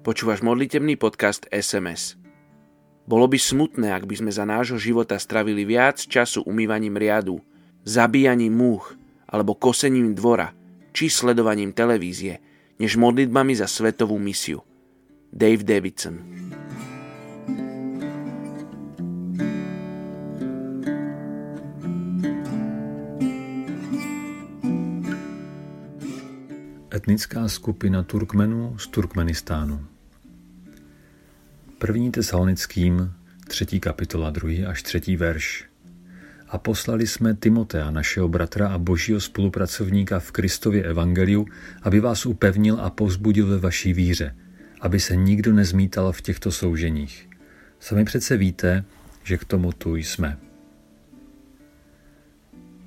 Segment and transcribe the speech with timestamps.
[0.00, 2.16] Počúvaš modlitebný podcast SMS.
[3.04, 7.44] Bolo by smutné, ak by sme za nášho života stravili viac času umývaním riadu,
[7.84, 8.96] zabíjaním múch
[9.28, 10.56] alebo kosením dvora,
[10.96, 12.40] či sledovaním televízie,
[12.80, 14.64] než modlitbami za svetovú misiu.
[15.28, 16.49] Dave Davidson
[27.00, 29.86] Etnická skupina Turkmenů z Turkmenistánu.
[31.78, 33.12] První tesalonickým,
[33.48, 35.64] třetí kapitola, druhý až třetí verš.
[36.48, 41.46] A poslali jsme Timotea, našeho bratra a božího spolupracovníka v Kristově evangeliu,
[41.82, 44.36] aby vás upevnil a povzbudil ve vaší víře,
[44.80, 47.28] aby se nikdo nezmítal v těchto souženích.
[47.78, 48.84] Sami přece víte,
[49.24, 50.38] že k tomu tu jsme.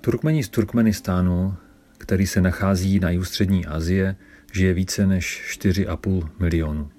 [0.00, 1.56] Turkmeni z Turkmenistánu
[2.04, 3.24] který se nachází na jihu
[3.68, 4.16] Asie,
[4.52, 6.90] žije více než 4,5 milionu.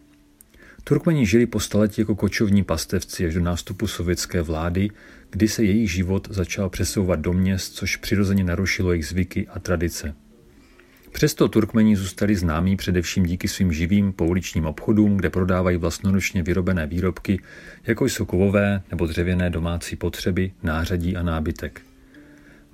[0.83, 4.89] Turkmeni žili po staletí jako kočovní pastevci až do nástupu sovětské vlády,
[5.29, 10.15] kdy se jejich život začal přesouvat do měst, což přirozeně narušilo jejich zvyky a tradice.
[11.11, 17.39] Přesto Turkmeni zůstali známí především díky svým živým pouličním obchodům, kde prodávají vlastnoručně vyrobené výrobky,
[17.87, 21.81] jako jsou kovové nebo dřevěné domácí potřeby, nářadí a nábytek.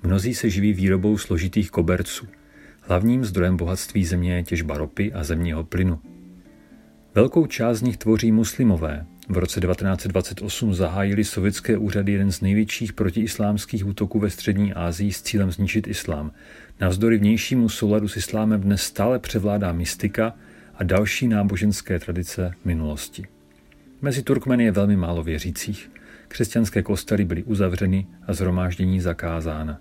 [0.02, 2.26] Mnozí se živí výrobou složitých koberců.
[2.80, 6.00] Hlavním zdrojem bohatství země je těžba ropy a zemního plynu.
[7.14, 9.06] Velkou část z nich tvoří muslimové.
[9.28, 15.22] V roce 1928 zahájili sovětské úřady jeden z největších protiislámských útoků ve střední Asii s
[15.22, 16.32] cílem zničit islám.
[16.80, 20.34] Navzdory vnějšímu souladu s islámem dnes stále převládá mystika
[20.74, 23.24] a další náboženské tradice minulosti.
[24.02, 25.90] Mezi Turkmeny je velmi málo věřících.
[26.28, 29.78] Křesťanské kostely byly uzavřeny a zhromáždění zakázána.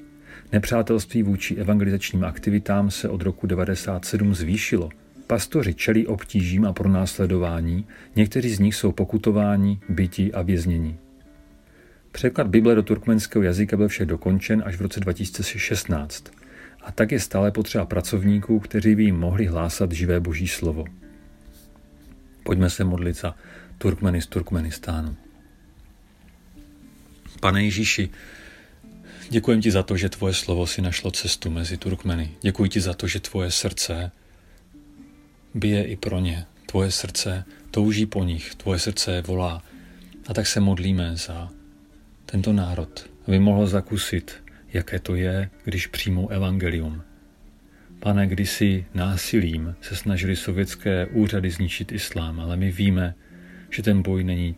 [0.51, 4.89] Nepřátelství vůči evangelizačním aktivitám se od roku 1997 zvýšilo.
[5.27, 10.97] Pastoři čelí obtížím a pronásledování, někteří z nich jsou pokutováni, byti a vězněni.
[12.11, 16.31] Překlad Bible do turkmenského jazyka byl však dokončen až v roce 2016
[16.81, 20.85] a tak je stále potřeba pracovníků, kteří by jim mohli hlásat živé boží slovo.
[22.43, 23.35] Pojďme se modlit za
[23.77, 25.15] Turkmeny z Turkmenistánu.
[27.39, 28.09] Pane Ježíši,
[29.31, 32.31] Děkuji ti za to, že tvoje slovo si našlo cestu mezi Turkmeny.
[32.41, 34.11] Děkuji ti za to, že tvoje srdce
[35.53, 36.45] bije i pro ně.
[36.65, 39.63] Tvoje srdce touží po nich, tvoje srdce volá.
[40.27, 41.49] A tak se modlíme za
[42.25, 44.43] tento národ, aby mohl zakusit,
[44.73, 47.03] jaké to je, když přijmou evangelium.
[47.99, 53.15] Pane, kdysi násilím se snažili sovětské úřady zničit islám, ale my víme,
[53.69, 54.55] že ten boj není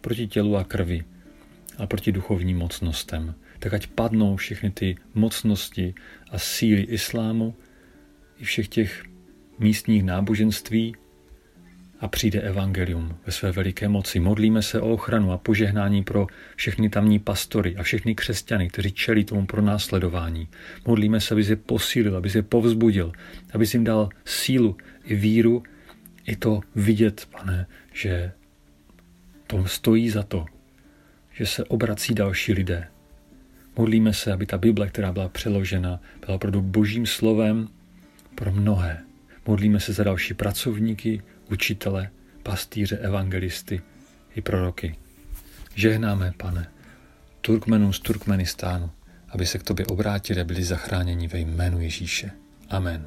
[0.00, 1.04] proti tělu a krvi,
[1.78, 5.94] a proti duchovním mocnostem tak ať padnou všechny ty mocnosti
[6.30, 7.54] a síly islámu
[8.38, 9.04] i všech těch
[9.58, 10.96] místních náboženství
[12.00, 14.20] a přijde evangelium ve své veliké moci.
[14.20, 16.26] Modlíme se o ochranu a požehnání pro
[16.56, 20.48] všechny tamní pastory a všechny křesťany, kteří čelí tomu pro následování.
[20.86, 23.12] Modlíme se, aby se posílil, aby se povzbudil,
[23.52, 25.62] aby jim dal sílu i víru,
[26.26, 28.32] i to vidět, pane, že
[29.46, 30.46] to stojí za to,
[31.32, 32.88] že se obrací další lidé,
[33.76, 37.68] Modlíme se, aby ta Bible, která byla přeložena, byla opravdu božím slovem
[38.34, 39.00] pro mnohé.
[39.46, 42.10] Modlíme se za další pracovníky, učitele,
[42.42, 43.82] pastýře, evangelisty
[44.34, 44.96] i proroky.
[45.74, 46.68] Žehnáme, pane,
[47.40, 48.90] Turkmenům z Turkmenistánu,
[49.28, 52.30] aby se k tobě obrátili a byli zachráněni ve jménu Ježíše.
[52.70, 53.06] Amen.